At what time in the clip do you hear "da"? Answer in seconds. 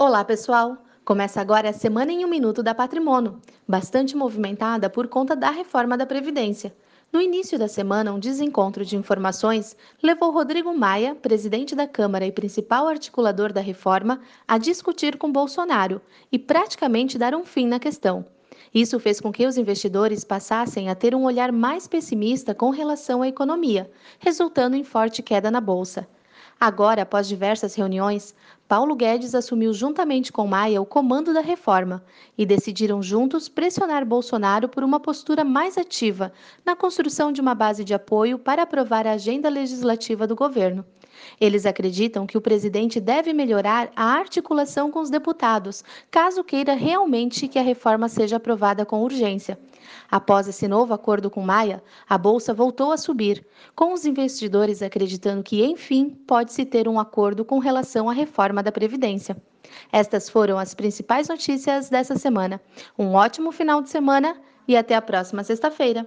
2.62-2.72, 5.34-5.50, 5.96-6.06, 7.58-7.66, 11.74-11.84, 13.52-13.60, 31.32-31.40, 58.62-58.72